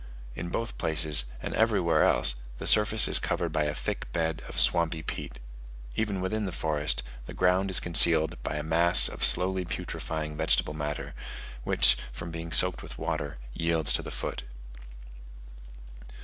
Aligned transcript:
In 0.35 0.49
both 0.49 0.79
places, 0.79 1.25
and 1.43 1.53
everywhere 1.53 2.03
else, 2.03 2.33
the 2.57 2.65
surface 2.65 3.07
is 3.07 3.19
covered 3.19 3.51
by 3.51 3.65
a 3.65 3.75
thick 3.75 4.11
bed 4.11 4.41
of 4.47 4.59
swampy 4.59 5.03
peat. 5.03 5.37
Even 5.95 6.21
within 6.21 6.45
the 6.45 6.51
forest, 6.51 7.03
the 7.27 7.35
ground 7.35 7.69
is 7.69 7.79
concealed 7.79 8.41
by 8.41 8.55
a 8.55 8.63
mass 8.63 9.07
of 9.07 9.23
slowly 9.23 9.63
putrefying 9.63 10.35
vegetable 10.35 10.73
matter, 10.73 11.13
which, 11.65 11.99
from 12.11 12.31
being 12.31 12.51
soaked 12.51 12.81
with 12.81 12.97
water, 12.97 13.37
yields 13.53 13.93
to 13.93 14.01
the 14.01 14.09
foot. 14.09 14.41